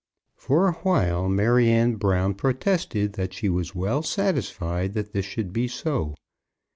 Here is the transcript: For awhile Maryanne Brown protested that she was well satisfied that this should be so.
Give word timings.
For 0.35 0.67
awhile 0.67 1.29
Maryanne 1.29 1.97
Brown 1.97 2.33
protested 2.33 3.13
that 3.13 3.35
she 3.35 3.49
was 3.49 3.75
well 3.75 4.01
satisfied 4.01 4.93
that 4.93 5.13
this 5.13 5.25
should 5.27 5.53
be 5.53 5.67
so. 5.67 6.15